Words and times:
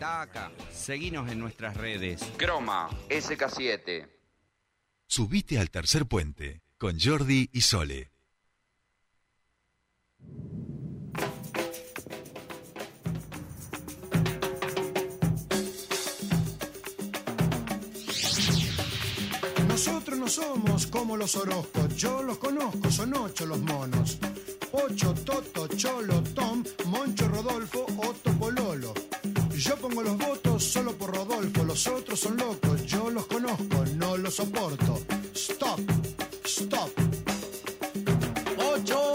Está 0.00 0.22
acá. 0.22 0.50
Seguinos 0.72 1.30
en 1.30 1.38
nuestras 1.38 1.76
redes. 1.76 2.22
Croma 2.38 2.88
SK7. 3.10 4.08
Subite 5.06 5.58
al 5.58 5.68
tercer 5.68 6.06
puente 6.06 6.62
con 6.78 6.98
Jordi 6.98 7.50
y 7.52 7.60
Sole. 7.60 8.10
Nosotros 19.68 20.18
no 20.18 20.28
somos 20.28 20.86
como 20.86 21.18
los 21.18 21.36
Orozcos, 21.36 21.94
yo 21.94 22.22
los 22.22 22.38
conozco, 22.38 22.90
son 22.90 23.14
ocho 23.16 23.44
los 23.44 23.60
monos. 23.60 24.18
Ocho, 24.72 25.12
Toto, 25.12 25.68
Cholo, 25.76 26.22
Tom, 26.34 26.64
Moncho, 26.86 27.28
Rodolfo, 27.28 27.84
Otto, 27.98 28.32
Pololo. 28.38 28.94
Los 30.02 30.16
votos 30.16 30.64
solo 30.64 30.92
por 30.92 31.14
Rodolfo, 31.14 31.62
los 31.62 31.86
otros 31.86 32.18
son 32.18 32.36
locos, 32.38 32.86
yo 32.86 33.10
los 33.10 33.26
conozco, 33.26 33.84
no 33.96 34.16
los 34.16 34.34
soporto. 34.34 34.98
Stop, 35.34 35.78
stop. 36.44 36.90
Ocho 38.58 39.12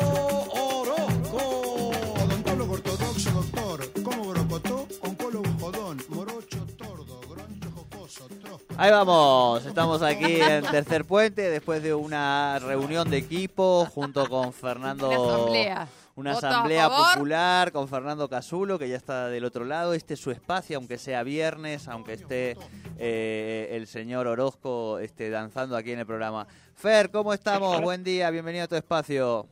Orozco, 0.53 1.89
odontólogo 2.23 2.73
ortodoxo, 2.73 3.31
doctor, 3.31 3.91
como 4.03 4.25
brocotó, 4.25 4.87
oncólogo 5.01 5.49
jodón, 5.59 6.03
morocho, 6.09 6.65
tordo, 6.77 7.19
groncho, 7.29 7.71
jocoso, 7.75 8.27
trosco. 8.41 8.65
Ahí 8.77 8.91
vamos, 8.91 9.65
estamos 9.65 10.03
aquí 10.03 10.39
en 10.39 10.63
Tercer 10.65 11.03
Puente 11.03 11.49
después 11.49 11.81
de 11.81 11.95
una 11.95 12.59
reunión 12.59 13.09
de 13.09 13.17
equipo 13.17 13.87
junto 13.87 14.29
con 14.29 14.53
Fernando. 14.53 15.09
Una 15.09 15.33
asamblea. 15.35 15.87
Una 16.17 16.33
¿Voto 16.33 16.45
a 16.45 16.49
asamblea 16.49 16.89
popular 16.89 17.73
con 17.73 17.89
Fernando 17.89 18.29
Casulo, 18.29 18.79
que 18.79 18.87
ya 18.87 18.95
está 18.95 19.27
del 19.27 19.43
otro 19.43 19.65
lado. 19.65 19.93
Este 19.93 20.13
es 20.13 20.19
su 20.21 20.31
espacio, 20.31 20.77
aunque 20.77 20.97
sea 20.97 21.23
viernes, 21.23 21.89
aunque 21.89 22.13
esté 22.13 22.55
eh, 22.97 23.67
el 23.71 23.85
señor 23.85 24.25
Orozco 24.25 24.97
este, 24.99 25.29
danzando 25.29 25.75
aquí 25.75 25.91
en 25.91 25.99
el 25.99 26.05
programa. 26.05 26.47
Fer, 26.73 27.11
¿cómo 27.11 27.33
estamos? 27.33 27.81
Buen 27.81 28.05
día, 28.05 28.29
bienvenido 28.29 28.63
a 28.63 28.67
tu 28.69 28.75
espacio. 28.75 29.45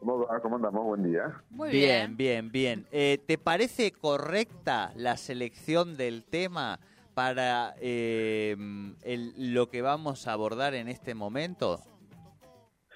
¿Cómo? 0.00 0.26
¿Cómo 0.42 0.56
andamos? 0.56 0.84
Buen 0.84 1.02
día. 1.02 1.42
Muy 1.50 1.68
bien, 1.68 2.16
bien. 2.16 2.50
bien, 2.50 2.52
bien. 2.52 2.86
Eh, 2.90 3.18
¿Te 3.26 3.36
parece 3.36 3.92
correcta 3.92 4.90
la 4.96 5.18
selección 5.18 5.98
del 5.98 6.24
tema 6.24 6.80
para 7.12 7.74
eh, 7.78 8.56
el- 9.02 9.52
lo 9.52 9.68
que 9.68 9.82
vamos 9.82 10.26
a 10.28 10.32
abordar 10.32 10.72
en 10.72 10.88
este 10.88 11.14
momento? 11.14 11.82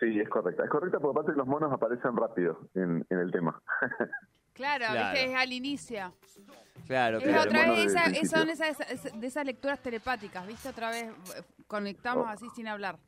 Sí, 0.01 0.21
es 0.21 0.29
correcta. 0.29 0.65
Es 0.65 0.71
correcta 0.71 0.99
porque 1.01 1.19
aparte 1.21 1.37
los 1.37 1.47
monos 1.47 1.73
aparecen 1.73 2.17
rápido 2.17 2.61
en, 2.75 3.05
en 3.11 3.19
el 3.19 3.31
tema. 3.31 3.61
Claro, 4.53 4.87
Claro. 4.91 5.17
es 5.17 5.35
al 5.37 5.53
inicio. 5.53 6.13
Claro, 6.89 7.19
Es 7.19 7.23
claro. 7.23 7.43
otra 7.43 7.61
Mono 7.61 7.73
vez, 7.75 7.93
de 7.93 7.99
esa- 8.01 8.05
principio. 8.07 8.29
son 8.39 8.51
esas, 8.51 8.81
esas- 8.91 9.21
de 9.21 9.27
esas 9.29 9.45
lecturas 9.47 9.79
telepáticas, 9.81 10.45
¿viste? 10.49 10.69
Otra 10.69 10.91
vez 10.91 11.13
conectamos 11.69 12.25
Oh. 12.27 12.29
así 12.29 12.47
sin 12.57 12.67
hablar. 12.67 12.99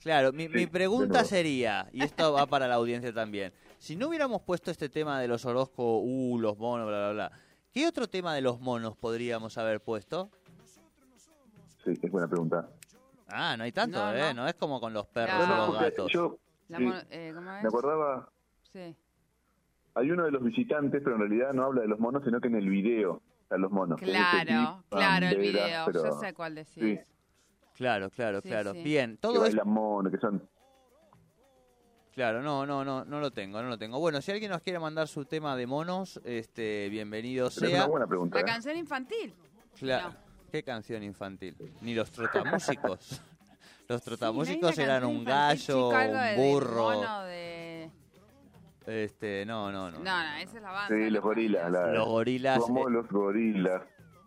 Claro, 0.00 0.32
mi, 0.32 0.48
Sí, 0.48 0.52
mi 0.52 0.66
pregunta 0.66 1.22
sería, 1.22 1.88
y 1.92 2.02
esto 2.02 2.32
va 2.32 2.46
para 2.46 2.66
la 2.66 2.74
audiencia 2.74 3.12
también, 3.14 3.52
si 3.78 3.94
no 3.94 4.08
hubiéramos 4.08 4.42
puesto 4.42 4.72
este 4.72 4.88
tema 4.88 5.20
de 5.20 5.28
los 5.28 5.44
Orozco, 5.44 6.00
uh, 6.00 6.40
los 6.40 6.58
monos, 6.58 6.88
bla, 6.88 6.98
bla, 6.98 7.12
bla, 7.28 7.32
¿qué 7.70 7.86
otro 7.86 8.08
tema 8.08 8.34
de 8.34 8.40
los 8.40 8.58
monos 8.60 8.96
podríamos 8.96 9.56
haber 9.58 9.80
puesto? 9.80 10.28
Sí, 11.84 11.92
es 12.02 12.10
buena 12.10 12.26
pregunta. 12.26 12.68
Ah, 13.36 13.56
no 13.56 13.64
hay 13.64 13.72
tanto, 13.72 13.98
No, 13.98 14.14
¿eh? 14.14 14.32
no. 14.32 14.42
No 14.42 14.48
es 14.48 14.54
como 14.54 14.80
con 14.80 14.92
los 14.92 15.06
perros 15.08 15.36
No, 15.38 15.44
o 15.44 15.46
no, 15.56 15.66
los 15.72 15.80
gatos. 15.80 16.12
yo 16.12 16.38
La 16.68 16.78
sí, 16.78 16.84
mono- 16.84 17.00
eh, 17.10 17.32
¿Cómo 17.34 17.50
es? 17.52 17.62
me 17.62 17.68
acordaba, 17.68 18.28
Sí. 18.72 18.96
hay 19.94 20.10
uno 20.10 20.24
de 20.24 20.30
los 20.30 20.42
visitantes, 20.44 21.00
pero 21.02 21.16
en 21.16 21.22
realidad 21.22 21.52
no 21.52 21.64
habla 21.64 21.82
de 21.82 21.88
los 21.88 21.98
monos, 21.98 22.22
sino 22.24 22.40
que 22.40 22.46
en 22.48 22.54
el 22.54 22.68
video 22.68 23.20
están 23.42 23.60
los 23.60 23.72
monos. 23.72 23.98
que 23.98 24.04
es 24.04 24.10
Claro, 24.12 24.84
claro, 24.88 25.26
el 25.26 25.36
video. 25.38 25.84
pero- 25.86 26.04
Yo 26.04 26.20
sé 26.20 26.32
cuál 26.32 26.54
decís. 26.54 26.74
Sí, 26.74 26.98
Claro, 27.74 28.08
claro, 28.08 28.40
Sí, 28.40 28.48
claro. 28.48 28.72
sí. 28.72 28.82
Bien, 28.84 29.12
que 29.12 29.16
todo 29.18 29.32
esto... 29.32 29.42
bailan 29.56 29.68
monos, 29.68 30.12
que 30.12 30.18
son... 30.18 30.48
Claro, 32.12 32.40
no, 32.40 32.64
no, 32.64 32.84
no, 32.84 33.04
no 33.04 33.18
lo 33.18 33.32
tengo, 33.32 33.60
no 33.60 33.68
lo 33.68 33.76
tengo. 33.76 33.98
Bueno, 33.98 34.20
si 34.22 34.30
alguien 34.30 34.52
nos 34.52 34.60
quiere 34.60 34.78
mandar 34.78 35.08
su 35.08 35.24
tema 35.24 35.56
de 35.56 35.66
monos, 35.66 36.20
este, 36.24 36.88
bienvenido 36.88 37.48
Pero 37.52 37.66
es 37.66 37.72
sea. 37.72 37.80
una 37.82 37.90
buena 37.90 38.06
pregunta. 38.06 38.36
La 38.36 38.42
¿eh? 38.42 38.44
canción 38.44 38.76
infantil. 38.76 39.34
Claro. 39.76 40.10
No. 40.10 40.23
¿Qué 40.54 40.62
canción 40.62 41.02
infantil? 41.02 41.56
Ni 41.80 41.94
los 41.96 42.12
trotamúsicos. 42.12 43.20
los 43.88 44.00
Sí, 44.00 44.04
trotamúsicos 44.04 44.62
¿no 44.62 44.68
hay 44.68 44.74
una 44.74 44.84
eran 44.84 45.04
un 45.10 45.24
gallo, 45.24 45.88
un 45.88 45.94
de- 45.98 46.12
de 46.12 46.36
burro. 46.36 47.22
de- 47.24 47.90
Este, 48.86 49.44
no, 49.46 49.72
no, 49.72 49.90
no. 49.90 49.98
No, 49.98 50.04
no, 50.22 50.36
esa 50.36 50.56
es 50.58 50.62
la 50.62 50.70
banda. 50.70 50.94
Sí, 50.96 51.10
los 51.10 51.22
gorilas. 51.24 51.72
La, 51.72 51.86
Los 51.88 52.06
gorilas. 52.06 52.64
Somos 52.64 52.86
eh, 52.86 52.90
los 52.92 53.08
gorilas. 53.08 53.82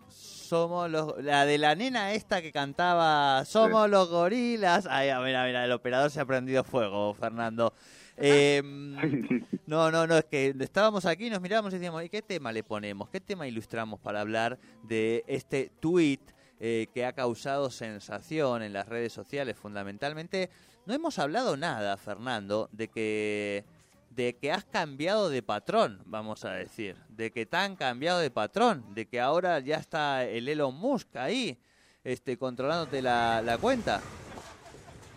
Somos 0.10 0.90
los. 0.90 1.24
La 1.24 1.46
de 1.46 1.58
la 1.58 1.76
nena 1.76 2.14
esta 2.14 2.42
que 2.42 2.52
cantaba 2.52 3.44
Somos 3.46 3.90
los 3.90 4.10
gorilas. 4.10 4.88
Ay, 4.90 5.10
mira, 5.24 5.46
mira, 5.46 5.66
el 5.66 5.72
operador 5.72 6.10
se 6.10 6.22
ha 6.22 6.26
prendido 6.26 6.64
fuego, 6.64 7.14
Fernando. 7.14 7.74
Eh, 8.18 8.62
sí. 9.02 9.60
No, 9.68 9.92
no, 9.92 10.08
no, 10.08 10.18
es 10.18 10.26
que 10.26 10.56
estábamos 10.60 11.06
aquí, 11.06 11.30
nos 11.30 11.42
mirábamos 11.42 11.74
y 11.74 11.78
decíamos, 11.78 12.04
¿y 12.04 12.10
qué 12.10 12.22
tema 12.22 12.52
le 12.52 12.64
ponemos? 12.64 13.10
¿Qué 13.10 13.20
tema 13.20 13.48
ilustramos 13.48 14.00
para 14.00 14.22
hablar 14.22 14.58
de 14.84 15.24
este 15.28 15.72
tweet 15.80 16.22
eh, 16.60 16.88
que 16.94 17.06
ha 17.06 17.14
causado 17.14 17.70
sensación 17.70 18.64
en 18.64 18.74
las 18.74 18.88
redes 18.88 19.14
sociales 19.14 19.58
fundamentalmente? 19.58 20.50
No 20.86 20.94
hemos 20.94 21.20
hablado 21.20 21.58
nada, 21.58 21.98
Fernando, 21.98 22.70
de 22.72 22.88
que 22.88 23.66
de 24.10 24.36
que 24.36 24.52
has 24.52 24.66
cambiado 24.66 25.30
de 25.30 25.44
patrón, 25.44 26.00
vamos 26.06 26.44
a 26.46 26.52
decir, 26.54 26.96
de 27.10 27.32
que 27.32 27.46
te 27.46 27.58
han 27.58 27.76
cambiado 27.76 28.20
de 28.20 28.32
patrón, 28.32 28.84
de 28.96 29.06
que 29.08 29.20
ahora 29.20 29.60
ya 29.60 29.78
está 29.78 30.26
el 30.26 30.48
Elon 30.50 30.76
Musk 30.76 31.16
ahí, 31.18 31.58
este, 32.04 32.38
controlándote 32.38 33.02
la, 33.02 33.42
la 33.44 33.58
cuenta. 33.58 34.02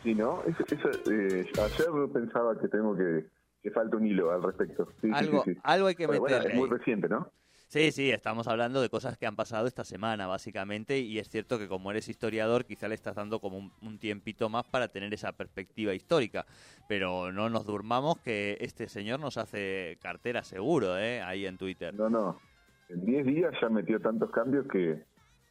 Sí, 0.02 0.14
¿no? 0.14 0.42
Es- 0.46 0.56
es- 0.72 1.08
eh, 1.10 1.46
ayer 1.58 1.86
pensaba 2.12 2.58
que 2.60 2.68
tengo 2.68 2.96
que... 2.96 3.26
que 3.62 3.70
falta 3.70 3.96
un 3.96 4.06
hilo 4.06 4.30
al 4.32 4.42
respecto. 4.42 4.88
Sí, 5.00 5.10
Algo, 5.12 5.42
sí, 5.44 5.52
sí. 5.54 5.60
algo 5.62 5.86
hay 5.88 5.94
que 5.94 6.06
bueno, 6.06 6.22
meterle 6.22 6.48
es 6.48 6.54
muy 6.54 6.68
reciente, 6.68 7.08
¿no? 7.08 7.30
Sí, 7.70 7.92
sí, 7.92 8.10
estamos 8.10 8.48
hablando 8.48 8.82
de 8.82 8.88
cosas 8.88 9.16
que 9.16 9.26
han 9.26 9.36
pasado 9.36 9.68
esta 9.68 9.84
semana, 9.84 10.26
básicamente, 10.26 10.98
y 10.98 11.20
es 11.20 11.28
cierto 11.28 11.56
que 11.56 11.68
como 11.68 11.92
eres 11.92 12.08
historiador, 12.08 12.64
quizá 12.64 12.88
le 12.88 12.96
estás 12.96 13.14
dando 13.14 13.38
como 13.38 13.58
un, 13.58 13.72
un 13.80 14.00
tiempito 14.00 14.48
más 14.48 14.66
para 14.66 14.88
tener 14.88 15.14
esa 15.14 15.30
perspectiva 15.30 15.94
histórica. 15.94 16.46
Pero 16.88 17.30
no 17.30 17.48
nos 17.48 17.64
durmamos 17.64 18.18
que 18.18 18.58
este 18.60 18.88
señor 18.88 19.20
nos 19.20 19.36
hace 19.36 19.98
cartera 20.02 20.42
seguro, 20.42 20.98
¿eh? 20.98 21.22
Ahí 21.22 21.46
en 21.46 21.58
Twitter. 21.58 21.94
No, 21.94 22.10
no. 22.10 22.40
En 22.88 23.06
10 23.06 23.26
días 23.26 23.54
ya 23.62 23.68
metió 23.68 24.00
tantos 24.00 24.32
cambios 24.32 24.66
que 24.66 25.04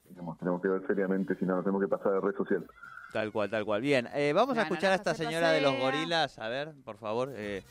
digamos, 0.09 0.37
tenemos 0.39 0.61
que 0.61 0.67
ver 0.67 0.85
seriamente 0.87 1.35
si 1.35 1.45
no 1.45 1.55
nos 1.55 1.63
tenemos 1.63 1.81
que 1.81 1.87
pasar 1.87 2.11
de 2.11 2.19
red 2.19 2.35
social. 2.35 2.67
Tal 3.13 3.31
cual, 3.31 3.49
tal 3.49 3.63
cual. 3.63 3.81
Bien, 3.81 4.09
eh, 4.13 4.33
vamos 4.33 4.57
a 4.57 4.63
escuchar 4.63 4.91
a 4.91 4.95
esta 4.95 5.15
se 5.15 5.23
señora 5.23 5.51
de 5.51 5.61
los 5.61 5.79
gorilas. 5.79 6.37
A 6.37 6.49
ver, 6.49 6.73
por 6.83 6.97
favor. 6.97 7.31
Eh. 7.33 7.63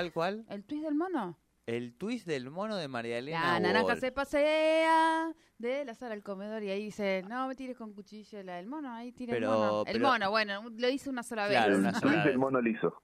¿Cuál, 0.00 0.12
cuál? 0.12 0.44
¿El 0.48 0.64
twist 0.64 0.84
del 0.84 0.94
mono? 0.94 1.38
El 1.66 1.94
twist 1.94 2.26
del 2.26 2.50
mono 2.50 2.76
de 2.76 2.88
María 2.88 3.18
Elena 3.18 3.52
La 3.54 3.60
naranja 3.60 3.82
Wolf. 3.88 4.00
se 4.00 4.10
pasea 4.12 5.32
de 5.58 5.84
la 5.84 5.94
sala 5.94 6.14
al 6.14 6.22
comedor 6.22 6.62
y 6.62 6.70
ahí 6.70 6.84
dice, 6.84 7.22
no 7.28 7.46
me 7.48 7.54
tires 7.54 7.76
con 7.76 7.92
cuchillo 7.92 8.42
la 8.42 8.56
del 8.56 8.66
mono, 8.66 8.90
ahí 8.92 9.12
tira 9.12 9.34
Pero- 9.34 9.52
el 9.52 9.58
mono. 9.58 9.84
El 9.86 9.92
pero- 9.92 10.08
mono, 10.08 10.30
bueno, 10.30 10.62
lo 10.74 10.88
hice 10.88 11.10
una 11.10 11.22
sola 11.22 11.48
Claro, 11.48 11.70
vez. 11.72 11.78
una 11.80 11.88
El 11.90 11.94
sola 11.96 12.00
tweet 12.12 12.16
vez. 12.16 12.24
del 12.26 12.38
mono 12.38 12.60
liso. 12.62 13.02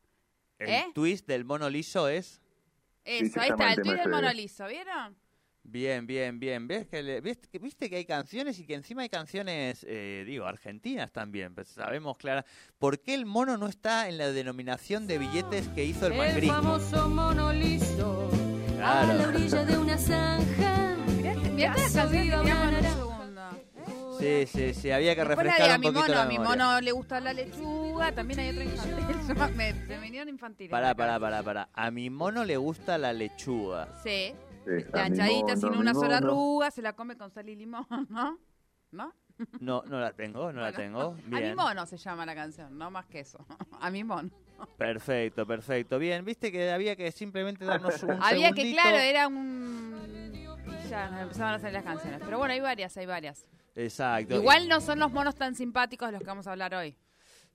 El 0.58 0.68
¿Eh? 0.70 0.86
twist 0.94 1.26
del 1.28 1.44
mono 1.44 1.68
liso 1.68 2.08
es... 2.08 2.40
Eso, 3.04 3.40
ahí 3.40 3.50
está, 3.50 3.72
el 3.72 3.78
el 3.78 3.84
twist 3.84 4.02
del 4.02 4.10
mono 4.10 4.32
liso, 4.32 4.66
¿vieron? 4.66 5.16
Bien, 5.68 6.06
bien, 6.06 6.38
bien. 6.38 6.68
¿Ves 6.68 6.86
que 6.86 7.02
le- 7.02 7.20
ves 7.20 7.38
que- 7.50 7.58
¿Viste 7.58 7.90
que 7.90 7.96
hay 7.96 8.04
canciones 8.04 8.58
y 8.60 8.64
que 8.66 8.74
encima 8.74 9.02
hay 9.02 9.08
canciones, 9.08 9.84
eh, 9.88 10.22
digo, 10.24 10.46
argentinas 10.46 11.10
también? 11.10 11.54
Pues 11.54 11.68
sabemos 11.68 12.16
clara. 12.18 12.44
¿Por 12.78 13.00
qué 13.00 13.14
el 13.14 13.26
mono 13.26 13.56
no 13.58 13.66
está 13.66 14.08
en 14.08 14.16
la 14.16 14.30
denominación 14.30 15.06
de 15.08 15.18
billetes 15.18 15.68
que 15.70 15.84
hizo 15.84 16.06
el 16.06 16.12
El 16.12 16.46
famoso 16.46 17.08
mono 17.08 17.52
liso 17.52 18.30
a 18.80 19.12
la 19.12 19.28
orilla 19.28 19.64
de 19.64 19.76
una 19.78 19.98
zanja. 19.98 20.96
Mirá, 21.52 21.72
una 21.74 21.88
segundo. 21.88 23.16
Sí, 24.20 24.46
sí, 24.46 24.72
sí. 24.74 24.90
Había 24.90 25.14
que 25.14 25.24
Después 25.24 25.38
refrescar 25.46 25.74
un 25.74 25.80
mi 25.80 25.86
poquito 25.88 26.02
mono, 26.02 26.14
la 26.14 26.22
a 26.22 26.26
mi 26.26 26.38
memoria. 26.38 26.64
mono 26.64 26.80
le 26.80 26.92
gusta 26.92 27.20
la 27.20 27.32
lechuga, 27.32 28.12
también 28.12 28.40
hay 28.40 28.50
otra 28.50 28.64
infantil. 28.64 28.96
me, 29.56 29.72
se 29.72 29.86
me 29.86 29.98
vinieron 30.00 30.28
infantiles. 30.28 30.70
Pará, 30.70 30.94
pará, 30.94 31.18
pará, 31.20 31.42
pará. 31.42 31.68
A 31.74 31.90
mi 31.90 32.08
mono 32.08 32.44
le 32.44 32.56
gusta 32.56 32.96
la 32.98 33.12
lechuga. 33.12 33.88
Sí, 34.02 34.32
planchadita, 34.90 35.54
mono, 35.54 35.56
sin 35.56 35.76
una 35.80 35.94
sola 35.94 36.18
arruga, 36.18 36.70
se 36.70 36.82
la 36.82 36.92
come 36.94 37.16
con 37.16 37.30
sal 37.30 37.48
y 37.48 37.56
limón, 37.56 37.86
¿no? 38.10 38.38
¿No? 38.92 39.14
No, 39.60 39.82
no 39.86 40.00
la 40.00 40.12
tengo, 40.12 40.50
no 40.52 40.60
la 40.60 40.70
Bueno, 40.72 40.76
tengo. 40.76 41.00
A 41.26 41.28
mi 41.28 41.40
Bien. 41.40 41.56
mono 41.56 41.84
se 41.86 41.96
llama 41.98 42.24
la 42.24 42.34
canción, 42.34 42.76
no 42.78 42.90
más 42.90 43.06
que 43.06 43.20
eso. 43.20 43.44
A 43.80 43.90
mi 43.90 44.04
mono. 44.04 44.30
Perfecto, 44.78 45.46
perfecto. 45.46 45.98
Bien, 45.98 46.24
viste 46.24 46.50
que 46.50 46.70
había 46.70 46.96
que 46.96 47.12
simplemente 47.12 47.64
darnos 47.66 48.02
un 48.02 48.12
Había 48.22 48.52
que, 48.52 48.62
segundito. 48.62 48.80
claro, 48.82 48.96
era 48.96 49.28
un... 49.28 50.32
ya 50.88 51.10
nos 51.10 51.20
empezaron 51.20 51.52
a 51.52 51.56
hacer 51.56 51.72
las 51.74 51.84
canciones. 51.84 52.20
Pero 52.24 52.38
bueno, 52.38 52.54
hay 52.54 52.60
varias, 52.60 52.96
hay 52.96 53.04
varias. 53.04 53.46
Exacto. 53.74 54.34
Igual 54.36 54.68
no 54.68 54.80
son 54.80 54.98
los 54.98 55.12
monos 55.12 55.34
tan 55.34 55.54
simpáticos 55.54 56.08
de 56.08 56.12
los 56.12 56.20
que 56.20 56.26
vamos 56.26 56.46
a 56.46 56.52
hablar 56.52 56.74
hoy. 56.74 56.96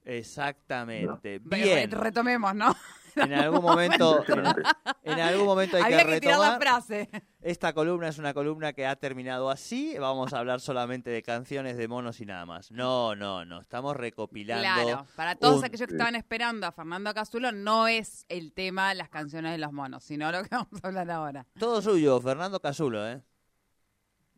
Exactamente. 0.06 1.40
Bien. 1.44 1.92
Retomemos, 1.92 2.56
¿no? 2.56 2.76
En 3.14 3.34
algún 3.34 3.62
momento, 3.62 4.24
en, 5.04 5.20
algún 5.20 5.46
momento 5.46 5.76
hay 5.76 5.84
Había 5.84 6.06
que 6.06 6.12
que 6.14 6.20
tirar 6.22 6.40
la 6.40 6.58
retomar. 6.58 6.62
frase. 6.62 7.10
Esta 7.42 7.74
columna 7.74 8.08
es 8.08 8.18
una 8.20 8.34
columna 8.34 8.72
que 8.72 8.88
ha 8.88 8.96
terminado 8.96 9.50
así. 9.50 9.98
Vamos 10.00 10.32
a 10.32 10.40
hablar 10.40 10.62
solamente 10.62 11.10
de 11.10 11.22
canciones 11.22 11.76
de 11.76 11.90
monos 11.90 12.22
y 12.22 12.26
nada 12.26 12.46
más. 12.46 12.72
No, 12.72 13.14
no, 13.14 13.44
no. 13.44 13.60
Estamos 13.60 13.98
recopilando. 13.98 14.64
Claro, 14.64 15.06
para 15.18 15.36
todos 15.36 15.58
un- 15.60 15.66
aquellos 15.66 15.88
que 15.90 15.94
estaban 15.96 16.16
esperando 16.16 16.66
a 16.66 16.72
Fernando 16.72 17.14
Cazulo, 17.14 17.52
no 17.52 17.90
es 17.90 18.26
el 18.30 18.54
tema 18.54 18.94
las 18.94 19.10
canciones 19.10 19.52
de 19.52 19.58
los 19.58 19.74
monos, 19.74 20.06
sino 20.06 20.32
lo 20.32 20.42
que 20.44 20.50
vamos 20.56 20.70
a 20.82 20.88
hablar 20.88 21.12
ahora. 21.12 21.46
Todo 21.60 21.82
suyo, 21.82 22.18
Fernando 22.22 22.62
Casulo, 22.62 23.06
¿eh? 23.10 23.22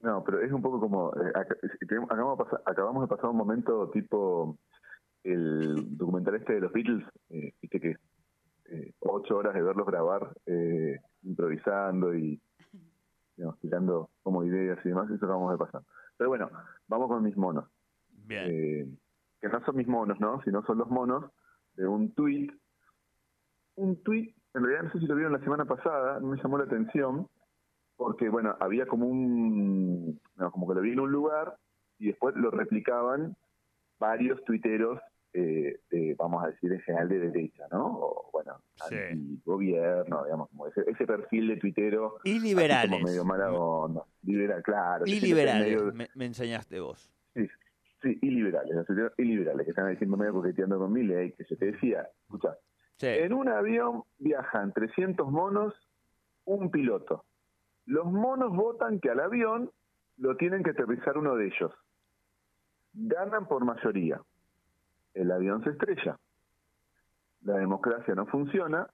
No, 0.02 0.24
pero 0.24 0.42
es 0.42 0.52
un 0.52 0.64
poco 0.64 0.80
como. 0.80 1.12
eh, 1.14 1.32
de 1.92 2.44
pasar, 2.44 2.62
acabamos 2.66 3.04
de 3.04 3.16
pasar 3.16 3.30
un 3.30 3.38
momento 3.38 3.88
tipo 3.92 4.58
el 5.24 5.98
documental 5.98 6.36
este 6.36 6.54
de 6.54 6.62
los 6.62 6.74
Beatles, 6.74 7.06
eh, 7.30 7.54
viste 7.62 7.80
que 7.80 7.96
eh, 8.70 8.94
ocho 9.00 9.38
horas 9.38 9.54
de 9.54 9.62
verlos 9.62 9.86
grabar, 9.86 10.36
eh, 10.46 11.00
improvisando 11.24 12.16
y 12.16 12.42
digamos, 13.36 13.60
tirando 13.60 14.10
como 14.22 14.44
ideas 14.44 14.80
y 14.86 14.90
demás, 14.90 15.10
eso 15.10 15.26
acabamos 15.26 15.52
de 15.52 15.58
pasar. 15.58 15.82
Pero 16.18 16.30
bueno, 16.30 16.50
vamos 16.88 17.08
con 17.08 17.24
mis 17.24 17.36
monos. 17.36 17.66
Bien. 18.10 18.46
Eh, 18.48 18.88
que 19.42 19.50
no 19.50 19.64
son 19.66 19.76
mis 19.76 19.88
monos, 19.88 20.20
¿no? 20.20 20.42
Sino 20.44 20.64
son 20.66 20.78
los 20.78 20.90
monos 20.90 21.26
de 21.76 21.88
un 21.88 22.14
tweet. 22.14 22.50
Un 23.76 24.02
tweet, 24.04 24.34
en 24.54 24.64
realidad 24.64 24.84
no 24.84 24.92
sé 24.92 25.00
si 25.00 25.08
lo 25.08 25.16
vieron 25.16 25.34
la 25.34 25.44
semana 25.44 25.66
pasada, 25.66 26.20
no 26.20 26.28
me 26.28 26.38
llamó 26.38 26.58
la 26.58 26.66
atención, 26.66 27.28
porque, 27.96 28.30
bueno, 28.30 28.56
había 28.60 28.86
como 28.86 29.08
un. 29.08 30.20
no, 30.36 30.52
como 30.52 30.68
que 30.68 30.76
lo 30.76 30.82
vi 30.82 30.92
en 30.92 31.00
un 31.00 31.12
lugar 31.12 31.58
y 32.00 32.08
después 32.08 32.36
lo 32.36 32.52
replicaban 32.52 33.36
varios 34.00 34.44
tuiteros, 34.46 35.00
eh, 35.34 36.16
vamos 36.18 36.44
a 36.44 36.48
decir, 36.48 36.72
en 36.72 36.82
general 36.82 37.10
de 37.10 37.20
derecha, 37.20 37.66
¿no? 37.72 37.86
O, 38.00 38.30
bueno, 38.32 38.62
Sí. 38.90 39.42
gobierno, 39.46 40.24
digamos, 40.24 40.50
como 40.50 40.68
ese, 40.68 40.84
ese 40.88 41.06
perfil 41.06 41.48
de 41.48 41.58
tuitero. 41.58 42.18
Y 42.24 42.40
liberales. 42.40 42.92
Como 42.92 43.06
medio 43.06 43.24
mala 43.26 43.52
onda. 43.52 44.04
Liberal, 44.24 44.62
claro. 44.64 45.06
Y 45.08 45.20
liberales, 45.20 45.68
medio- 45.82 45.94
me, 45.94 46.10
me 46.16 46.26
enseñaste 46.26 46.80
vos. 46.80 47.10
Sí, 47.34 47.48
sí, 48.02 48.20
y 48.22 48.30
liberales, 48.30 48.76
y 49.18 49.24
liberales, 49.24 49.66
que 49.66 49.72
están 49.72 49.90
diciendo 49.90 50.18
medio 50.18 50.34
coqueteando 50.34 50.78
con 50.78 50.92
mi 50.94 51.04
ley, 51.04 51.32
que 51.34 51.44
yo 51.50 51.58
te 51.58 51.72
decía, 51.72 52.08
escucha, 52.26 52.58
Sí. 52.98 53.08
en 53.08 53.34
un 53.34 53.48
avión 53.50 54.04
viajan 54.20 54.72
300 54.74 55.30
monos, 55.32 55.74
un 56.46 56.70
piloto. 56.70 57.26
Los 57.86 58.06
monos 58.06 58.56
votan 58.56 59.00
que 59.00 59.10
al 59.10 59.20
avión 59.20 59.72
lo 60.18 60.36
tienen 60.38 60.64
que 60.64 60.70
aterrizar 60.72 61.18
uno 61.18 61.36
de 61.36 61.48
ellos. 61.48 61.72
Ganan 62.94 63.48
por 63.48 63.66
mayoría. 63.66 64.22
El 65.14 65.32
avión 65.32 65.64
se 65.64 65.72
estrella. 65.72 66.18
La 67.42 67.58
democracia 67.58 68.16
no 68.16 68.26
funciona 68.26 68.88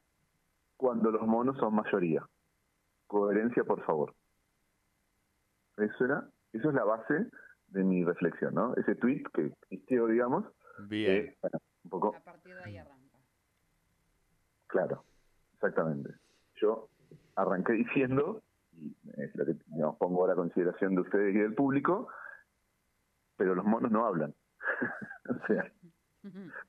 cuando 0.76 1.12
los 1.12 1.22
monos 1.28 1.58
son 1.58 1.76
mayoría. 1.76 2.26
Coherencia, 3.08 3.64
por 3.64 3.84
favor. 3.84 4.14
Eso 5.78 6.06
era, 6.06 6.28
eso 6.54 6.70
es 6.70 6.76
la 6.76 6.84
base 6.84 7.28
de 7.68 7.84
mi 7.84 8.04
reflexión, 8.04 8.54
¿no? 8.54 8.74
Ese 8.76 8.96
tweet 8.96 9.24
que 9.34 9.46
existió, 9.46 10.08
digamos, 10.08 10.46
Bien. 10.88 11.26
que, 11.26 11.38
bueno, 11.42 11.60
un 11.84 11.90
poco 11.90 12.16
A 12.16 12.20
partir 12.20 12.56
de 12.56 12.64
ahí 12.64 12.78
arranca. 12.78 13.18
Claro, 14.68 15.04
exactamente. 15.54 16.14
Yo 16.56 16.90
arranqué 17.36 17.74
diciendo, 17.74 18.42
y 18.74 18.96
es 19.18 19.36
lo 19.36 19.46
que 19.46 19.56
digamos, 19.68 19.98
pongo 19.98 20.26
a 20.26 20.30
la 20.30 20.36
consideración 20.36 20.96
de 20.96 21.02
ustedes 21.02 21.36
y 21.36 21.40
del 21.40 21.56
público, 21.56 22.08
pero 23.38 23.56
los 23.56 23.66
monos 23.66 23.92
no 23.92 24.06
hablan. 24.06 24.34
o 25.30 25.48
sea, 25.48 25.72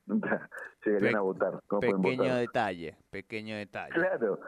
nunca 0.05 0.49
llegarían 0.85 1.11
Pe- 1.13 1.17
a 1.17 1.21
votar. 1.21 1.61
¿Cómo 1.67 1.79
pueden 1.81 2.01
Pequeño 2.01 2.23
votar? 2.23 2.39
detalle, 2.39 2.97
pequeño 3.09 3.55
detalle. 3.55 3.93
Claro. 3.93 4.39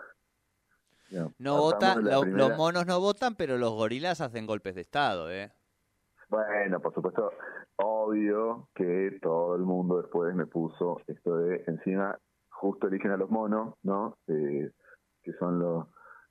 No, 1.11 1.33
No 1.37 1.57
votan, 1.61 2.03
lo- 2.03 2.23
los 2.25 2.57
monos 2.57 2.85
no 2.87 2.99
votan, 2.99 3.35
pero 3.35 3.57
los 3.57 3.71
gorilas 3.73 4.21
hacen 4.21 4.45
golpes 4.47 4.75
de 4.75 4.81
estado, 4.81 5.31
¿eh? 5.31 5.51
Bueno, 6.29 6.79
por 6.79 6.93
supuesto, 6.93 7.31
obvio 7.75 8.69
que 8.73 9.19
todo 9.21 9.55
el 9.55 9.61
mundo 9.61 10.01
después 10.01 10.33
me 10.33 10.47
puso 10.47 11.01
esto 11.05 11.37
de 11.37 11.63
encima, 11.67 12.17
justo 12.49 12.87
eligen 12.87 13.11
a 13.11 13.17
los 13.17 13.29
monos, 13.29 13.75
¿no? 13.83 14.17
Eh, 14.27 14.71
que 15.21 15.33
son 15.33 15.59
los, 15.59 15.87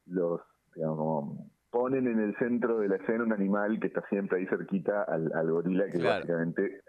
los, 0.07 0.41
digamos, 0.75 0.97
como 0.99 1.51
ponen 1.71 2.07
en 2.09 2.19
el 2.21 2.37
centro 2.39 2.79
de 2.79 2.89
la 2.89 2.97
escena 2.97 3.23
un 3.23 3.33
animal 3.33 3.79
que 3.79 3.87
está 3.87 4.03
siempre 4.09 4.39
ahí 4.41 4.47
cerquita 4.47 5.05
al, 5.05 5.33
al 5.35 5.51
gorila, 5.51 5.85
que 5.87 5.99
Claro. 5.99 6.17
básicamente 6.17 6.83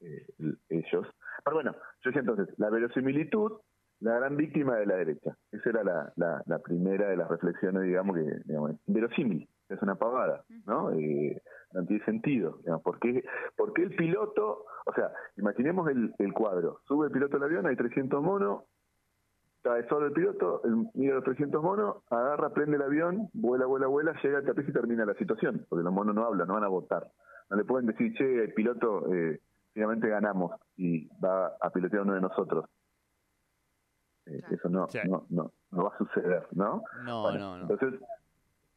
eh, 0.00 0.26
ellos. 0.68 1.06
Pero 1.44 1.56
bueno, 1.56 1.72
yo 1.72 2.10
decía 2.10 2.20
entonces, 2.20 2.48
la 2.58 2.70
verosimilitud, 2.70 3.52
la 4.00 4.16
gran 4.16 4.36
víctima 4.36 4.76
de 4.76 4.86
la 4.86 4.96
derecha. 4.96 5.36
Esa 5.52 5.70
era 5.70 5.84
la, 5.84 6.12
la, 6.16 6.42
la 6.46 6.58
primera 6.58 7.08
de 7.08 7.16
las 7.16 7.28
reflexiones, 7.28 7.82
digamos, 7.82 8.16
que, 8.16 8.40
digamos, 8.44 8.72
verosímil, 8.86 9.48
es 9.68 9.80
una 9.82 9.94
pavada, 9.94 10.44
¿no? 10.66 10.92
Eh, 10.92 11.40
no 11.72 11.84
tiene 11.86 12.04
sentido, 12.04 12.58
digamos, 12.58 12.82
¿por 12.82 12.98
qué, 12.98 13.22
por 13.56 13.72
qué 13.72 13.82
el 13.82 13.94
piloto, 13.94 14.64
o 14.86 14.92
sea, 14.94 15.12
imaginemos 15.36 15.88
el, 15.88 16.14
el 16.18 16.32
cuadro, 16.32 16.80
sube 16.86 17.06
el 17.06 17.12
piloto 17.12 17.36
al 17.36 17.44
avión, 17.44 17.66
hay 17.66 17.76
300 17.76 18.22
monos, 18.22 18.64
cae 19.62 19.86
solo 19.88 20.06
el 20.06 20.12
piloto, 20.12 20.62
el, 20.64 20.88
mira 20.94 21.14
los 21.16 21.24
300 21.24 21.62
monos, 21.62 21.96
agarra, 22.10 22.50
prende 22.50 22.76
el 22.76 22.82
avión, 22.82 23.28
vuela, 23.32 23.66
vuela, 23.66 23.86
vuela, 23.86 24.14
llega 24.22 24.38
al 24.38 24.44
tapiz 24.44 24.68
y 24.68 24.72
termina 24.72 25.04
la 25.04 25.14
situación, 25.14 25.66
porque 25.68 25.84
los 25.84 25.92
monos 25.92 26.14
no 26.14 26.24
hablan, 26.24 26.48
no 26.48 26.54
van 26.54 26.64
a 26.64 26.68
votar. 26.68 27.06
No 27.50 27.56
le 27.56 27.64
pueden 27.64 27.86
decir, 27.86 28.14
che, 28.14 28.44
el 28.44 28.54
piloto, 28.54 29.12
eh, 29.12 29.40
finalmente 29.72 30.08
ganamos 30.08 30.52
y 30.76 31.08
va 31.18 31.56
a 31.60 31.70
pilotear 31.70 32.02
uno 32.02 32.14
de 32.14 32.20
nosotros. 32.20 32.64
Eh, 34.26 34.42
eso 34.50 34.68
no, 34.68 34.88
Sí. 34.88 34.98
no, 35.08 35.26
no, 35.30 35.52
no 35.70 35.84
va 35.84 35.90
a 35.94 35.98
suceder, 35.98 36.46
¿no? 36.52 36.82
No, 37.04 37.22
Bueno, 37.22 37.38
no, 37.38 37.56
no. 37.58 37.62
Entonces, 37.70 38.00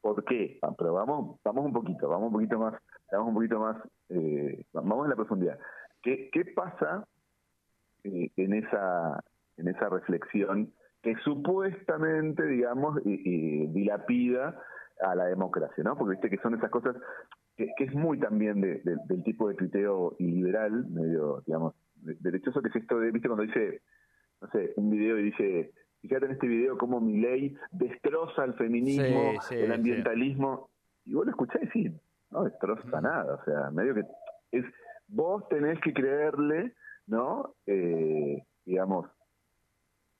¿por 0.01 0.23
qué? 0.25 0.59
Ah, 0.61 0.73
Pero 0.77 0.93
vamos, 0.93 1.39
vamos 1.43 1.65
un 1.65 1.73
poquito, 1.73 2.07
vamos 2.09 2.27
un 2.27 2.33
poquito 2.33 2.59
más, 2.59 2.73
vamos 3.11 3.27
un 3.29 3.33
poquito 3.35 3.59
más, 3.59 3.77
eh, 4.09 4.65
vamos 4.73 5.03
en 5.05 5.09
la 5.09 5.15
profundidad. 5.15 5.59
¿Qué, 6.01 6.29
qué 6.31 6.45
pasa 6.45 7.05
eh, 8.03 8.29
en 8.35 8.53
esa 8.53 9.23
en 9.57 9.67
esa 9.67 9.87
reflexión 9.87 10.73
que 11.03 11.15
supuestamente, 11.17 12.43
digamos, 12.45 12.97
dilapida 13.03 14.59
a 15.01 15.15
la 15.15 15.25
democracia, 15.25 15.83
¿no? 15.83 15.95
Porque 15.97 16.11
viste 16.13 16.29
que 16.29 16.41
son 16.41 16.55
esas 16.55 16.71
cosas 16.71 16.95
que, 17.55 17.69
que 17.77 17.83
es 17.85 17.93
muy 17.93 18.19
también 18.19 18.61
de- 18.61 18.79
de- 18.83 18.97
del 19.05 19.23
tipo 19.23 19.47
de 19.49 19.55
tuiteo 19.55 20.15
liberal, 20.19 20.85
medio, 20.89 21.41
digamos, 21.45 21.73
de- 21.95 22.15
derechoso, 22.19 22.61
que 22.61 22.69
es 22.69 22.75
esto 22.75 22.99
de, 22.99 23.11
viste, 23.11 23.27
cuando 23.27 23.43
dice, 23.45 23.81
no 24.41 24.47
sé, 24.49 24.73
un 24.75 24.89
video 24.89 25.17
y 25.19 25.23
dice, 25.23 25.71
fíjate 26.01 26.25
en 26.25 26.31
este 26.33 26.47
video 26.47 26.77
cómo 26.77 26.99
mi 26.99 27.17
ley 27.19 27.55
destroza 27.71 28.43
el 28.43 28.53
feminismo, 28.55 29.39
Sí, 29.41 29.55
sí, 29.55 29.61
el 29.61 29.67
sí. 29.67 29.73
ambientalismo, 29.73 30.69
y 31.05 31.13
vos 31.13 31.25
lo 31.25 31.31
escuchás 31.31 31.61
y 31.61 31.65
decís, 31.65 31.91
no 32.31 32.43
destroza 32.43 33.01
nada, 33.01 33.35
o 33.35 33.45
sea, 33.45 33.69
medio 33.71 33.93
que 33.93 34.03
es, 34.51 34.65
vos 35.07 35.47
tenés 35.49 35.79
que 35.81 35.93
creerle, 35.93 36.73
¿no? 37.07 37.53
Eh, 37.67 38.43
digamos, 38.65 39.05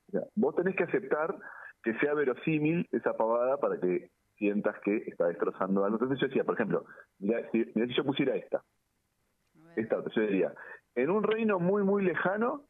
o 0.08 0.12
sea, 0.12 0.22
vos 0.36 0.56
tenés 0.56 0.76
que 0.76 0.84
aceptar 0.84 1.36
que 1.82 1.94
sea 2.00 2.14
verosímil 2.14 2.88
esa 2.92 3.14
pavada 3.18 3.58
para 3.58 3.80
que 3.80 4.10
sientas 4.38 4.76
que 4.84 4.98
está 5.08 5.28
destrozando 5.28 5.84
algo. 5.84 5.96
Entonces 5.98 6.20
yo 6.20 6.28
decía, 6.28 6.44
por 6.44 6.56
ejemplo, 6.56 6.86
mira 7.24 7.50
si, 7.52 7.66
mirá 7.74 7.88
si 7.88 7.94
yo 7.94 8.04
pusiera 8.04 8.36
esta, 8.36 8.64
esta 9.76 9.98
otra, 9.98 10.14
yo 10.14 10.22
diría, 10.22 10.54
en 10.96 11.10
un 11.10 11.24
reino 11.24 11.60
muy, 11.60 11.84
muy 11.84 12.04
lejano 12.04 12.64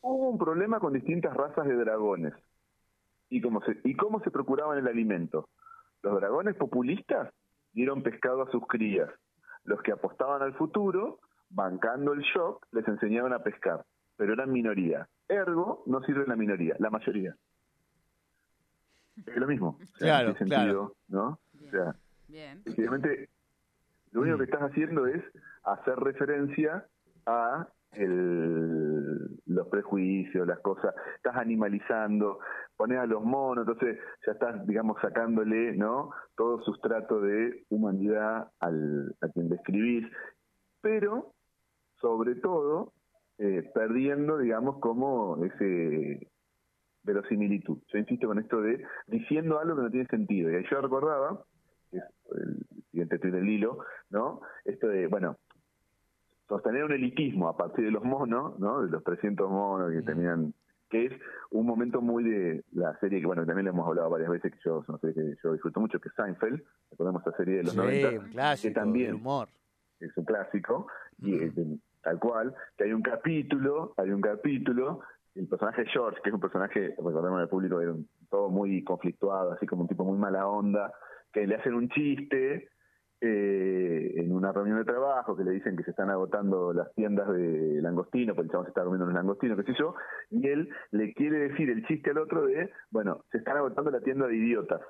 hubo 0.00 0.28
un 0.28 0.38
problema 0.38 0.80
con 0.80 0.92
distintas 0.92 1.34
razas 1.34 1.66
de 1.66 1.74
dragones. 1.74 2.34
¿Y 3.28 3.40
cómo 3.40 3.62
se, 3.62 3.78
y 3.84 3.94
cómo 3.94 4.20
se 4.20 4.30
procuraban 4.30 4.78
el 4.78 4.88
alimento? 4.88 5.48
Los 6.02 6.20
dragones 6.20 6.56
populistas 6.56 7.32
dieron 7.72 8.02
pescado 8.02 8.42
a 8.42 8.50
sus 8.50 8.66
crías. 8.66 9.08
Los 9.64 9.80
que 9.82 9.92
apostaban 9.92 10.42
al 10.42 10.54
futuro, 10.54 11.20
bancando 11.48 12.12
el 12.12 12.20
shock, 12.22 12.66
les 12.72 12.86
enseñaban 12.88 13.32
a 13.32 13.38
pescar, 13.38 13.84
pero 14.16 14.32
eran 14.32 14.50
minoría. 14.50 15.08
Ergo, 15.28 15.82
no 15.86 16.02
sirve 16.02 16.26
la 16.26 16.36
minoría, 16.36 16.74
la 16.78 16.90
mayoría. 16.90 17.36
Es 19.24 19.36
lo 19.36 19.46
mismo. 19.46 19.78
O 19.80 19.98
sea, 19.98 20.18
Claro, 20.18 20.28
no 20.28 20.34
tiene 20.34 20.56
sentido, 20.56 20.94
¿no? 21.08 21.38
O 21.54 21.70
sea, 21.70 21.94
Bien. 22.28 22.60
Efectivamente, 22.64 23.28
lo 24.12 24.20
único 24.22 24.38
que 24.38 24.44
estás 24.44 24.62
haciendo 24.62 25.06
es 25.06 25.22
hacer 25.64 25.96
referencia 25.96 26.86
a 27.26 27.68
el- 27.92 29.38
los 29.46 29.68
prejuicios, 29.68 30.46
las 30.46 30.60
cosas, 30.60 30.94
estás 31.16 31.36
animalizando, 31.36 32.38
pones 32.76 32.98
a 32.98 33.06
los 33.06 33.22
monos, 33.22 33.66
entonces 33.66 33.98
ya 34.26 34.32
estás, 34.32 34.66
digamos, 34.66 34.98
sacándole, 35.02 35.76
¿no? 35.76 36.10
Todo 36.36 36.62
sustrato 36.62 37.20
de 37.20 37.64
humanidad 37.68 38.48
al, 38.60 39.14
a 39.20 39.28
quien 39.28 39.48
describís, 39.50 40.06
pero, 40.80 41.32
sobre 42.00 42.34
todo, 42.36 42.92
eh, 43.38 43.70
perdiendo, 43.74 44.38
digamos, 44.38 44.78
como 44.80 45.44
ese 45.44 46.28
verosimilitud. 47.04 47.78
Yo 47.88 47.98
insisto 47.98 48.28
con 48.28 48.38
esto 48.38 48.60
de 48.60 48.84
diciendo 49.06 49.58
algo 49.58 49.76
que 49.76 49.82
no 49.82 49.90
tiene 49.90 50.06
sentido. 50.06 50.50
Y 50.50 50.54
ahí 50.56 50.64
yo 50.70 50.80
recordaba, 50.80 51.44
que 51.90 51.98
es 51.98 52.04
el 52.34 52.82
siguiente 52.90 53.18
tweet 53.18 53.32
del 53.32 53.48
hilo, 53.48 53.84
¿no? 54.12 54.40
Esto 54.64 54.88
de, 54.88 55.06
bueno, 55.08 55.36
sostener 56.48 56.84
un 56.84 56.92
elitismo 56.92 57.48
a 57.48 57.56
partir 57.56 57.84
de 57.86 57.90
los 57.90 58.04
monos, 58.04 58.58
¿no? 58.58 58.82
De 58.82 58.90
los 58.90 59.02
300 59.04 59.50
monos 59.50 59.90
que 59.92 60.02
tenían 60.02 60.52
que 60.90 61.06
es 61.06 61.12
un 61.50 61.64
momento 61.64 62.02
muy 62.02 62.22
de 62.22 62.64
la 62.72 62.94
serie 63.00 63.18
que, 63.18 63.26
bueno, 63.26 63.46
también 63.46 63.64
le 63.64 63.70
hemos 63.70 63.88
hablado 63.88 64.10
varias 64.10 64.28
veces, 64.28 64.52
que 64.52 64.58
yo, 64.62 64.84
no 64.86 64.98
sé, 64.98 65.14
que 65.14 65.36
yo 65.42 65.54
disfruto 65.54 65.80
mucho, 65.80 65.98
que 65.98 66.10
es 66.10 66.14
Seinfeld, 66.14 66.62
recordemos 66.90 67.22
esa 67.26 67.34
serie 67.38 67.56
de 67.56 67.62
los 67.62 67.72
Sí, 67.72 67.78
90, 67.78 68.08
un 68.20 68.28
clásico 68.28 68.68
que 68.68 68.74
también 68.74 69.14
humor. 69.14 69.48
es 70.00 70.14
un 70.18 70.24
clásico, 70.26 70.86
y 71.22 71.48
tal 72.02 72.18
cual, 72.18 72.54
que 72.76 72.84
hay 72.84 72.92
un 72.92 73.00
capítulo, 73.00 73.94
hay 73.96 74.10
un 74.10 74.20
capítulo, 74.20 75.00
el 75.34 75.48
personaje 75.48 75.86
George, 75.86 76.20
que 76.22 76.28
es 76.28 76.34
un 76.34 76.40
personaje, 76.42 76.88
recordemos 76.88 77.40
al 77.40 77.48
público, 77.48 77.80
era 77.80 77.92
un- 77.92 78.06
todo 78.28 78.50
muy 78.50 78.84
conflictuado, 78.84 79.52
así 79.52 79.66
como 79.66 79.82
un 79.82 79.88
tipo 79.88 80.04
muy 80.04 80.18
mala 80.18 80.46
onda, 80.46 80.92
que 81.32 81.46
le 81.46 81.54
hacen 81.54 81.72
un 81.72 81.88
chiste 81.88 82.68
eh, 83.24 84.14
en 84.16 84.32
una 84.32 84.50
reunión 84.50 84.78
de 84.78 84.84
trabajo, 84.84 85.36
que 85.36 85.44
le 85.44 85.52
dicen 85.52 85.76
que 85.76 85.84
se 85.84 85.92
están 85.92 86.10
agotando 86.10 86.72
las 86.72 86.92
tiendas 86.94 87.32
de 87.32 87.80
langostino, 87.80 88.34
porque 88.34 88.46
el 88.46 88.50
chabón 88.50 88.66
se 88.66 88.70
está 88.70 88.82
comiendo 88.82 89.06
los 89.06 89.14
langostinos, 89.14 89.56
qué 89.58 89.72
sé 89.72 89.78
yo, 89.78 89.94
y 90.30 90.48
él 90.48 90.68
le 90.90 91.14
quiere 91.14 91.50
decir 91.50 91.70
el 91.70 91.86
chiste 91.86 92.10
al 92.10 92.18
otro 92.18 92.46
de, 92.46 92.70
bueno, 92.90 93.24
se 93.30 93.38
están 93.38 93.56
agotando 93.56 93.92
la 93.92 94.00
tienda 94.00 94.26
de 94.26 94.36
idiotas 94.36 94.80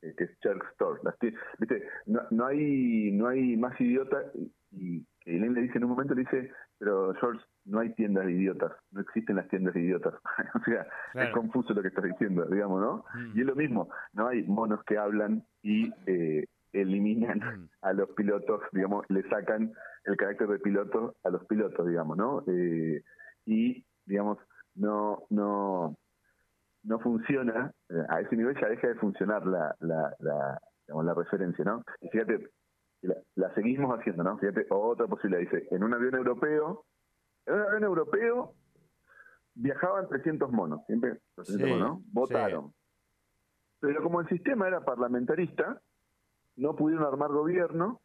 eh, 0.00 0.14
que 0.16 0.24
es 0.24 0.30
Shark 0.40 0.64
Store. 0.72 1.00
Las 1.04 1.14
¿viste? 1.58 1.86
No, 2.06 2.22
no 2.30 2.46
hay 2.46 3.12
no 3.12 3.28
hay 3.28 3.56
más 3.56 3.78
idiotas 3.80 4.24
y, 4.70 5.06
Elaine 5.24 5.54
le 5.54 5.60
dice 5.60 5.78
en 5.78 5.84
un 5.84 5.90
momento, 5.90 6.14
le 6.14 6.22
dice, 6.22 6.50
pero 6.78 7.14
George, 7.20 7.44
no 7.66 7.78
hay 7.78 7.94
tiendas 7.94 8.26
de 8.26 8.32
idiotas, 8.32 8.72
no 8.90 9.02
existen 9.02 9.36
las 9.36 9.46
tiendas 9.48 9.74
de 9.74 9.82
idiotas. 9.82 10.14
o 10.54 10.64
sea, 10.64 10.86
Claro. 11.12 11.28
es 11.28 11.34
confuso 11.34 11.74
lo 11.74 11.82
que 11.82 11.88
estás 11.88 12.04
diciendo, 12.04 12.44
digamos, 12.46 12.80
¿no? 12.80 13.04
Y 13.34 13.40
es 13.40 13.46
lo 13.46 13.54
mismo, 13.54 13.88
no 14.14 14.26
hay 14.26 14.42
monos 14.44 14.82
que 14.84 14.98
hablan 14.98 15.44
y 15.62 15.92
eh, 16.06 16.46
eliminan 16.72 17.70
a 17.82 17.92
los 17.92 18.10
pilotos, 18.10 18.62
digamos, 18.72 19.04
le 19.08 19.28
sacan 19.28 19.72
el 20.04 20.16
carácter 20.16 20.48
de 20.48 20.58
piloto 20.58 21.14
a 21.22 21.30
los 21.30 21.44
pilotos, 21.46 21.86
digamos, 21.86 22.16
¿no? 22.16 22.42
Eh, 22.46 23.02
y, 23.46 23.84
digamos, 24.04 24.38
no, 24.74 25.24
no, 25.30 25.96
no 26.84 26.98
funciona, 27.00 27.72
eh, 27.88 28.04
a 28.08 28.20
ese 28.20 28.36
nivel 28.36 28.58
ya 28.60 28.68
deja 28.68 28.88
de 28.88 28.94
funcionar 28.96 29.46
la, 29.46 29.74
la, 29.80 30.14
la, 30.18 30.60
digamos, 30.86 31.04
la 31.04 31.14
referencia, 31.14 31.64
¿no? 31.64 31.84
Y 32.00 32.08
fíjate, 32.08 32.50
la, 33.02 33.16
la 33.36 33.54
seguimos 33.54 33.98
haciendo, 33.98 34.24
¿no? 34.24 34.38
Fíjate, 34.38 34.66
otra 34.70 35.06
posibilidad, 35.06 35.40
dice, 35.40 35.68
en 35.70 35.84
un 35.84 35.94
avión 35.94 36.14
europeo, 36.14 36.84
en 37.46 37.54
un 37.54 37.60
avión 37.60 37.84
europeo 37.84 38.54
viajaban 39.54 40.08
300 40.08 40.50
monos, 40.50 40.80
siempre 40.86 41.20
300 41.34 41.68
Sí, 41.68 41.74
monos, 41.74 41.88
¿no? 41.88 42.02
Votaron. 42.12 42.72
Pero 43.80 44.02
como 44.02 44.20
el 44.20 44.28
sistema 44.28 44.68
era 44.68 44.84
parlamentarista, 44.84 45.80
no 46.56 46.74
pudieron 46.76 47.04
armar 47.06 47.30
gobierno, 47.30 48.00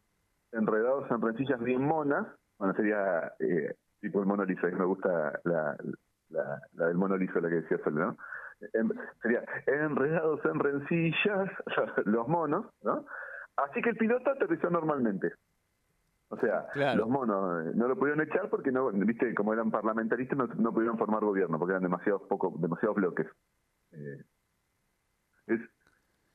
enredados 0.52 1.10
en 1.10 1.20
rencillas 1.20 1.60
bien 1.60 1.82
monas, 1.82 2.26
bueno, 2.58 2.74
sería 2.74 3.32
eh, 3.38 3.74
tipo 4.00 4.20
el 4.20 4.26
mono 4.26 4.44
liso, 4.44 4.66
a 4.66 4.70
mí 4.70 4.76
me 4.76 4.84
gusta 4.84 5.40
la, 5.44 5.76
la, 6.30 6.60
la 6.74 6.86
del 6.86 6.96
mono 6.96 7.16
liso, 7.16 7.40
la 7.40 7.48
que 7.48 7.56
decía 7.56 7.78
Sole, 7.84 8.00
¿no? 8.00 8.16
En- 8.72 8.92
sería 9.22 9.44
enredados 9.66 10.44
en 10.44 10.58
rencillas, 10.58 11.50
los 12.06 12.26
monos, 12.28 12.66
¿no? 12.82 13.04
Así 13.56 13.80
que 13.82 13.90
el 13.90 13.96
piloto 13.96 14.30
aterrizó 14.30 14.70
normalmente. 14.70 15.32
O 16.30 16.36
sea, 16.38 16.66
Claro. 16.72 17.00
los 17.00 17.08
monos 17.08 17.66
eh, 17.66 17.72
no 17.74 17.88
lo 17.88 17.96
pudieron 17.96 18.20
echar 18.20 18.50
porque 18.50 18.70
no, 18.70 18.90
viste, 18.90 19.34
como 19.34 19.52
eran 19.54 19.70
parlamentaristas 19.70 20.36
no, 20.36 20.46
no 20.46 20.72
pudieron 20.72 20.98
formar 20.98 21.24
gobierno 21.24 21.58
porque 21.58 21.72
eran 21.72 21.82
demasiados 21.82 22.22
poco, 22.28 22.52
demasiados 22.58 22.96
bloques. 22.96 23.26
Eh, 23.92 24.22
es 25.46 25.60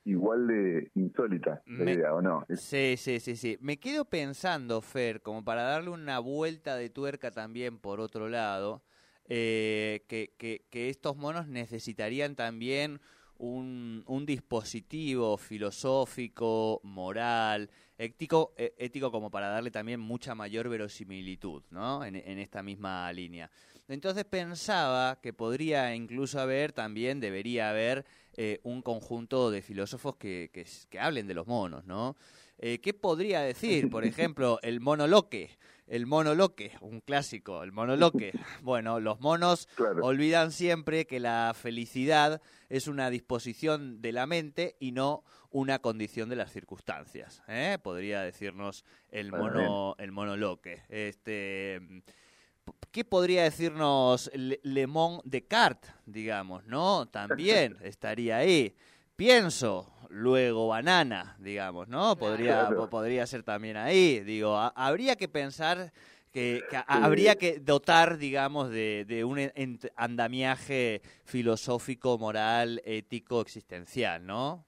igual 0.06 0.48
de 0.48 0.92
insólita 0.96 1.64
la 1.76 1.86
Me- 1.86 1.94
idea, 1.94 2.14
¿o 2.14 2.22
no? 2.22 2.46
Sí, 2.56 2.96
sí, 2.98 3.20
sí, 3.20 3.36
sí. 3.36 3.58
Me 3.62 3.80
quedo 3.80 4.06
pensando, 4.06 4.82
Fer, 4.82 5.22
como 5.22 5.44
para 5.44 5.64
darle 5.64 5.90
una 5.90 6.20
vuelta 6.20 6.76
de 6.76 6.90
tuerca 6.90 7.32
también 7.32 7.80
por 7.80 8.00
otro 8.00 8.30
lado, 8.30 8.84
eh, 9.28 10.06
que, 10.08 10.34
que- 10.38 10.66
que 10.70 10.90
estos 10.90 11.16
monos 11.18 11.48
necesitarían 11.48 12.36
también 12.36 13.00
un, 13.38 14.04
un 14.08 14.26
dispositivo 14.26 15.38
filosófico, 15.38 16.80
moral, 16.84 17.70
ético, 17.98 18.54
eh, 18.58 18.74
ético 18.78 19.12
como 19.12 19.32
para 19.32 19.48
darle 19.50 19.72
también 19.72 20.00
mucha 20.00 20.36
mayor 20.36 20.70
verosimilitud, 20.70 21.64
¿no? 21.72 22.04
En, 22.06 22.16
en 22.16 22.38
esta 22.40 22.62
misma 22.64 23.12
línea. 23.14 23.50
Entonces 23.88 24.26
pensaba 24.26 25.20
que 25.22 25.34
podría 25.34 25.94
incluso 25.96 26.40
haber 26.40 26.72
también, 26.72 27.20
debería 27.20 27.70
haber, 27.70 28.06
eh, 28.36 28.60
un 28.64 28.82
conjunto 28.82 29.52
de 29.52 29.62
filósofos 29.62 30.16
que, 30.16 30.50
que, 30.52 31.00
hablen 31.00 31.28
de 31.28 31.34
los 31.34 31.48
monos, 31.48 31.86
¿no? 31.86 32.16
Eh, 32.58 32.80
¿Qué 32.80 32.94
podría 32.94 33.42
decir, 33.42 33.90
por 33.90 34.06
ejemplo, 34.06 34.60
el 34.62 34.80
monoloque? 34.80 35.58
El 35.86 36.06
monoloque, 36.06 36.72
un 36.82 37.02
clásico, 37.02 37.62
el 37.64 37.72
monoloque. 37.72 38.34
Bueno, 38.64 39.00
los 39.00 39.20
monos 39.20 39.68
Claro. 39.76 40.04
olvidan 40.06 40.52
siempre 40.52 41.06
que 41.06 41.20
la 41.20 41.54
felicidad 41.56 42.42
es 42.70 42.88
una 42.88 43.10
disposición 43.10 44.02
de 44.02 44.14
la 44.14 44.26
mente 44.26 44.78
y 44.80 44.94
no 44.94 45.24
una 45.52 45.80
condición 45.80 46.30
de 46.30 46.38
las 46.38 46.52
circunstancias. 46.52 47.44
¿eh? 47.48 47.78
Podría 47.84 48.22
decirnos 48.22 48.86
el 49.10 49.32
mono, 49.32 49.96
el 50.00 50.12
monoloque. 50.12 50.82
Este, 50.90 51.80
¿Qué 52.92 53.04
podría 53.04 53.44
decirnos 53.44 54.30
Le, 54.36 54.60
Descartes, 55.24 55.92
digamos, 56.06 56.64
no? 56.66 57.08
También 57.08 57.78
estaría 57.82 58.38
ahí. 58.38 58.76
Pienso, 59.16 59.92
luego 60.10 60.68
banana, 60.68 61.36
digamos, 61.40 61.88
¿no? 61.88 62.16
Podría, 62.18 62.68
Claro. 62.68 62.90
podría 62.90 63.26
ser 63.26 63.44
también 63.44 63.78
ahí. 63.78 64.20
Digo, 64.20 64.56
ha- 64.56 64.74
habría 64.76 65.16
que 65.16 65.28
pensar 65.28 65.92
que, 66.32 66.62
que 66.70 66.78
habría 66.88 67.36
que 67.36 67.60
dotar, 67.60 68.18
digamos, 68.18 68.70
de, 68.70 69.06
de 69.08 69.24
un 69.24 69.40
andamiaje 69.96 71.02
filosófico, 71.26 72.18
moral, 72.18 72.82
ético, 72.86 73.42
existencial, 73.42 74.26
¿no? 74.26 74.66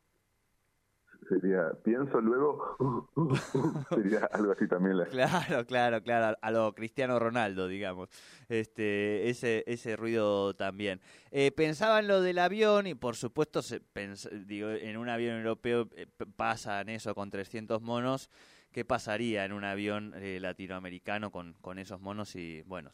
Sería, 1.29 1.71
pienso 1.83 2.19
luego, 2.21 3.09
sería 3.89 4.25
algo 4.31 4.51
así 4.51 4.67
también. 4.67 4.97
La, 4.97 5.05
Claro, 5.05 5.65
claro, 5.65 6.01
claro, 6.03 6.37
a 6.41 6.51
lo 6.51 6.73
Cristiano 6.73 7.19
Ronaldo, 7.19 7.67
digamos. 7.67 8.09
Este, 8.49 9.29
ese, 9.29 9.63
ese 9.67 9.95
ruido 9.95 10.53
también. 10.55 11.01
Eh, 11.31 11.51
pensaba 11.51 11.99
en 11.99 12.07
lo 12.07 12.21
del 12.21 12.39
avión 12.39 12.87
y 12.87 12.95
por 12.95 13.15
supuesto, 13.15 13.61
se 13.61 13.81
pens- 13.81 14.29
digo, 14.45 14.69
en 14.69 14.97
un 14.97 15.09
avión 15.09 15.37
europeo 15.37 15.89
eh, 15.95 16.07
pasan 16.35 16.89
eso 16.89 17.13
con 17.15 17.29
300 17.29 17.81
monos. 17.81 18.29
¿Qué 18.71 18.83
pasaría 18.83 19.45
en 19.45 19.53
un 19.53 19.63
avión 19.63 20.13
eh, 20.17 20.39
latinoamericano 20.41 21.31
con, 21.31 21.53
con 21.61 21.79
esos 21.79 22.01
monos 22.01 22.35
y, 22.35 22.61
bueno, 22.63 22.91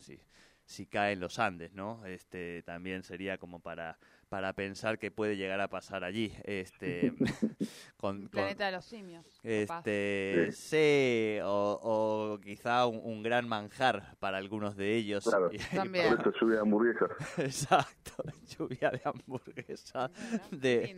si, 0.66 0.74
si 0.76 0.86
caen 0.86 1.20
los 1.20 1.40
Andes, 1.40 1.74
¿no? 1.74 2.06
Este, 2.06 2.64
también 2.64 3.04
sería 3.04 3.38
como 3.38 3.60
para, 3.60 3.98
para 4.30 4.54
pensar 4.54 4.98
que 5.00 5.12
puede 5.12 5.36
llegar 5.38 5.60
a 5.62 5.68
pasar 5.68 6.04
allí. 6.04 6.34
Este, 6.44 7.14
con, 7.98 8.22
con- 8.22 8.30
Planeta 8.30 8.66
de 8.68 8.72
los 8.74 8.86
simios. 8.86 9.26
este, 9.44 10.50
sí, 10.52 11.40
o, 11.44 11.80
o 11.82 12.40
quizá 12.42 12.86
un, 12.88 13.00
un 13.04 13.24
gran 13.24 13.48
manjar 13.48 14.16
para 14.20 14.38
algunos 14.38 14.76
de 14.76 14.96
ellos. 14.96 15.24
Claro. 15.24 15.50
Y- 15.52 15.58
También. 15.76 16.16
por 16.16 16.20
eso 16.28 16.32
lluvia 16.40 16.56
de 16.56 16.62
hamburguesas. 16.62 17.10
Exacto, 17.38 18.24
lluvia 18.58 18.90
de 18.92 19.02
hamburguesa 19.04 20.10
de, 20.52 20.96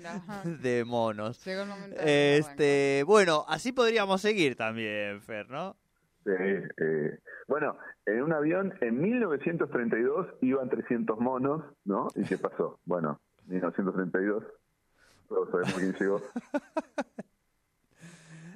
de 0.60 0.84
monos. 0.86 1.43
Llegó 1.46 1.62
el 1.63 1.67
momento 1.70 2.01
de 2.01 2.38
Este, 2.38 3.03
bueno, 3.05 3.46
así 3.48 3.72
podríamos 3.72 4.22
seguir 4.22 4.55
también, 4.55 5.22
Fer, 5.22 5.50
¿no? 5.50 5.75
Eh, 6.25 7.20
bueno, 7.48 7.77
en 8.06 8.24
un 8.24 8.34
avión 8.34 8.74
en 8.82 9.01
1932 9.01 10.27
iban 10.42 10.70
300 10.70 11.20
monos, 11.20 11.63
¿no? 11.86 12.08
¿Y 12.15 12.24
qué 12.24 12.38
pasó? 12.38 12.80
Bueno, 12.86 13.20
1932, 13.48 14.44
todos 15.27 15.50
sabemos 15.51 15.74
quién 15.74 15.94
llegó. 15.94 16.22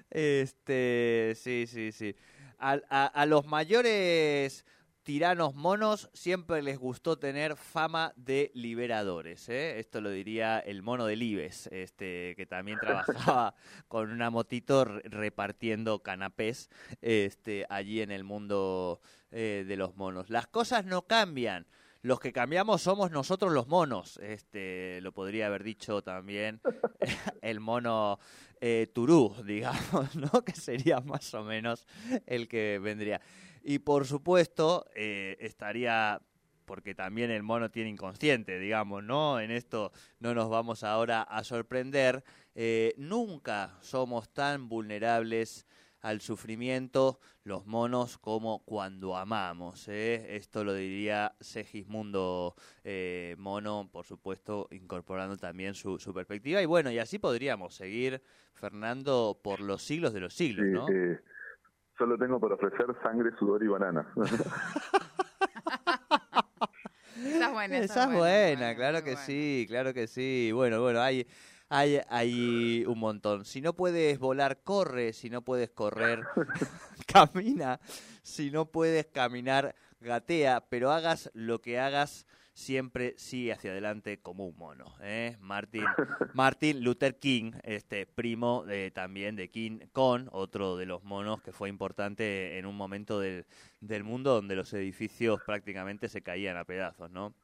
Este, 0.09 1.33
sí, 1.35 1.65
sí, 1.67 1.91
sí. 1.91 2.15
A 2.57 3.25
los 3.27 3.45
mayores 3.45 4.65
tiranos 5.07 5.55
monos 5.55 6.09
siempre 6.11 6.61
les 6.61 6.77
gustó 6.77 7.17
tener 7.17 7.55
fama 7.55 8.11
de 8.17 8.51
liberadores. 8.53 9.47
¿eh? 9.47 9.79
Esto 9.79 10.01
lo 10.01 10.09
diría 10.09 10.59
el 10.59 10.81
mono 10.81 11.05
del 11.05 11.23
Ibes, 11.23 11.67
este, 11.67 12.35
que 12.35 12.45
también 12.45 12.77
trabajaba 12.77 13.55
con 13.87 14.11
una 14.11 14.29
motito 14.29 14.83
re- 14.83 15.01
repartiendo 15.05 16.03
canapés 16.03 16.69
este, 17.01 17.65
allí 17.69 18.01
en 18.01 18.11
el 18.11 18.25
mundo 18.25 18.99
eh, 19.31 19.63
de 19.65 19.77
los 19.77 19.95
monos. 19.95 20.29
Las 20.29 20.47
cosas 20.47 20.83
no 20.83 21.03
cambian. 21.03 21.67
Los 22.01 22.19
que 22.19 22.33
cambiamos 22.33 22.81
somos 22.81 23.09
nosotros 23.09 23.53
los 23.53 23.69
monos. 23.69 24.17
Este, 24.17 24.99
lo 24.99 25.13
podría 25.13 25.47
haber 25.47 25.63
dicho 25.63 26.01
también 26.01 26.59
el 27.41 27.61
mono 27.61 28.19
eh, 28.59 28.91
Turú, 28.93 29.33
digamos, 29.45 30.17
¿no? 30.17 30.43
Que 30.43 30.51
sería 30.51 30.99
más 30.99 31.33
o 31.33 31.45
menos 31.45 31.87
el 32.25 32.49
que 32.49 32.77
vendría. 32.83 33.21
Y 33.69 33.79
por 33.79 34.05
supuesto, 34.05 34.85
eh, 34.95 35.35
estaría 35.41 36.21
porque 36.63 36.95
también 36.95 37.31
el 37.31 37.43
mono 37.43 37.69
tiene 37.69 37.89
inconsciente, 37.89 38.59
digamos, 38.59 39.03
¿no? 39.03 39.41
En 39.41 39.51
esto 39.51 39.91
no 40.19 40.33
nos 40.33 40.49
vamos 40.49 40.85
ahora 40.85 41.21
a 41.21 41.43
sorprender. 41.43 42.23
Eh, 42.55 42.93
nunca 42.95 43.77
somos 43.81 44.31
tan 44.31 44.69
vulnerables 44.69 45.67
al 45.99 46.21
sufrimiento 46.21 47.19
los 47.43 47.65
monos 47.65 48.17
como 48.17 48.63
cuando 48.63 49.17
amamos. 49.17 49.89
¿eh? 49.89 50.37
Esto 50.37 50.63
lo 50.63 50.73
diría 50.73 51.35
Segismundo 51.41 52.55
eh, 52.85 53.35
Mono, 53.37 53.89
por 53.91 54.05
supuesto, 54.05 54.69
incorporando 54.71 55.35
también 55.35 55.73
su, 55.73 55.99
su, 55.99 56.13
perspectiva. 56.13 56.61
Y 56.61 56.65
bueno, 56.65 56.89
y 56.89 56.99
así 56.99 57.19
podríamos 57.19 57.75
seguir, 57.75 58.21
Fernando, 58.53 59.37
por 59.43 59.59
los 59.59 59.83
siglos 59.83 60.13
de 60.13 60.21
los 60.21 60.33
siglos, 60.33 60.65
Sí, 60.65 60.71
¿no? 60.71 60.87
eh, 60.89 61.19
solo 61.97 62.17
tengo 62.17 62.39
para 62.39 62.55
ofrecer 62.55 62.85
sangre, 63.01 63.31
sudor 63.37 63.63
y 63.63 63.67
banana. 63.67 64.07
Esa 67.25 67.47
es 67.47 67.51
buena. 67.51 67.77
Esa 67.77 68.03
es 68.03 68.13
buena, 68.13 68.75
claro 68.75 69.03
que 69.03 69.17
sí, 69.17 69.65
claro 69.67 69.93
que 69.93 70.07
sí. 70.07 70.51
Bueno, 70.53 70.81
bueno, 70.81 71.01
hay, 71.01 71.27
hay, 71.69 71.99
hay 72.09 72.85
un 72.87 72.99
montón. 72.99 73.43
Si 73.45 73.61
no 73.61 73.73
puedes 73.73 74.19
volar, 74.19 74.61
corre. 74.63 75.13
Si 75.13 75.29
no 75.29 75.41
puedes 75.41 75.69
correr, 75.71 76.21
camina. 77.11 77.79
Si 78.21 78.51
no 78.51 78.65
puedes 78.65 79.07
caminar, 79.07 79.75
gatea. 79.99 80.65
Pero 80.69 80.91
hagas 80.91 81.31
lo 81.33 81.59
que 81.59 81.79
hagas, 81.79 82.27
siempre 82.57 83.13
sigue 83.17 83.53
hacia 83.53 83.69
adelante 83.69 84.17
como 84.17 84.47
un 84.47 84.57
mono. 84.57 84.85
¿eh? 85.01 85.37
Martin, 85.39 85.85
Martin 86.33 86.83
Luther 86.83 87.15
King, 87.15 87.51
este 87.61 88.07
primo 88.07 88.65
de, 88.65 88.89
también 88.89 89.35
de 89.35 89.49
King 89.49 89.77
Kong, 89.93 90.27
otro 90.31 90.75
de 90.75 90.87
los 90.87 91.03
monos 91.03 91.39
que 91.43 91.51
fue 91.51 91.69
importante 91.69 92.57
en 92.57 92.65
un 92.65 92.75
momento 92.75 93.19
del, 93.19 93.45
del 93.79 94.03
mundo 94.03 94.33
donde 94.33 94.55
los 94.55 94.73
edificios 94.73 95.39
prácticamente 95.45 96.09
se 96.09 96.23
caían 96.23 96.57
a 96.57 96.63
pedazos, 96.63 97.11
¿no? 97.11 97.35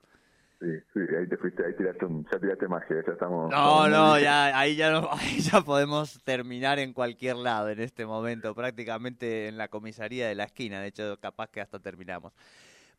Sí, 0.60 0.67
sí, 0.93 1.00
ahí 1.15 1.27
te 1.27 1.38
fuiste, 1.38 1.63
ahí 1.63 1.75
tiraste, 1.75 2.05
un, 2.05 2.25
ya 2.32 2.39
tiraste 2.39 2.67
magia, 2.67 3.03
ya 3.05 3.13
estamos... 3.13 3.51
No, 3.51 3.88
no, 3.88 4.17
ya, 4.17 4.58
ahí 4.58 4.75
ya 4.75 4.89
no, 4.89 5.10
ahí 5.12 5.41
ya 5.41 5.62
podemos 5.62 6.24
terminar 6.24 6.79
en 6.79 6.91
cualquier 6.91 7.36
lado 7.36 7.70
en 7.70 7.82
este 7.82 8.08
momento, 8.08 8.55
prácticamente 8.55 9.48
en 9.48 9.60
la 9.60 9.67
comisaría 9.67 10.27
de 10.27 10.34
la 10.34 10.46
esquina, 10.46 10.82
de 10.82 10.88
hecho 10.88 11.20
capaz 11.20 11.51
que 11.51 11.62
hasta 11.62 11.77
terminamos. 11.79 12.34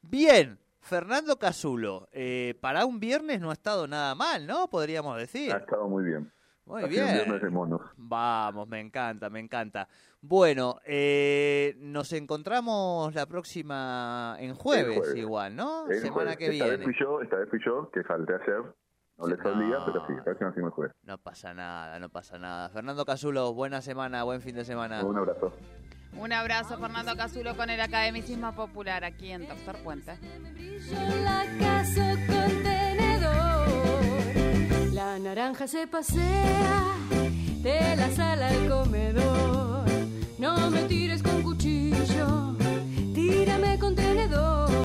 Bien, 0.03 0.59
Fernando 0.85 1.39
Casulo, 1.39 2.09
eh, 2.13 2.59
para 2.61 2.85
un 2.85 3.01
viernes 3.01 3.41
no 3.41 3.49
ha 3.51 3.55
estado 3.55 3.87
nada 3.89 4.15
mal, 4.15 4.47
¿no? 4.47 4.69
Podríamos 4.69 5.17
decir. 5.17 5.51
Ha 5.53 5.57
estado 5.59 5.89
muy 5.89 6.05
bien. 6.05 6.31
Muy 6.67 6.83
Ha 6.83 6.89
sido 6.89 7.07
un 7.07 7.13
viernes 7.13 7.27
bien. 7.41 7.41
de 7.43 7.51
monos. 7.51 7.81
Vamos, 7.97 8.69
me 8.69 8.81
encanta, 8.81 9.31
me 9.31 9.41
encanta. 9.41 9.89
Bueno, 10.21 10.77
eh, 10.85 11.75
nos 11.79 12.13
encontramos 12.13 13.15
la 13.15 13.25
próxima 13.27 14.37
en 14.39 14.55
jueves, 14.55 14.99
jueves. 14.99 15.17
igual, 15.17 15.57
¿no? 15.57 15.87
El 15.89 16.01
Semana 16.01 16.13
jueves. 16.13 16.37
que 16.37 16.45
esta 16.49 16.65
viene. 16.67 16.77
vez 16.77 16.85
fui 16.85 16.95
yo, 17.01 17.21
esta 17.23 17.37
vez 17.37 17.49
fui 17.49 17.61
yo, 17.65 17.91
que 17.91 18.03
falté 18.05 18.35
ayer. 18.35 18.63
No 19.17 19.25
olvida, 19.27 19.85
pero 19.87 20.07
sí, 20.07 20.13
el 20.57 20.71
jueves. 20.71 20.95
No 21.05 21.19
pasa 21.19 21.55
nada, 21.55 21.99
no 21.99 22.09
pasa 22.11 22.37
nada. 22.39 22.69
Fernando 22.69 23.05
Casulo, 23.07 23.55
buena 23.55 23.81
semana, 23.81 24.23
buen 24.25 24.41
fin 24.43 24.55
de 24.57 24.65
semana. 24.65 25.03
Un 25.05 25.17
abrazo. 25.17 25.53
Un 26.19 26.33
abrazo, 26.33 26.79
Fernando 26.79 27.17
Casulo, 27.17 27.57
con 27.57 27.71
el 27.71 27.81
academicismo 27.81 28.55
popular 28.55 29.05
aquí 29.05 29.31
en 29.31 29.47
Tercer 29.47 29.77
Puente. 29.83 30.19
la 31.23 31.45
casa 31.59 32.15
contenedor. 32.27 33.69
La 34.93 35.19
naranja 35.19 35.67
se 35.67 35.87
pasea 35.87 36.95
de 37.63 37.97
la 37.97 38.11
sala 38.11 38.49
al 38.49 38.69
comedor. 38.69 39.85
No 40.39 40.71
me 40.71 40.83
tires 40.85 41.23
con 41.23 41.43
cuchillo, 41.43 42.57
tírame 43.15 43.79
contenedor. 43.79 44.64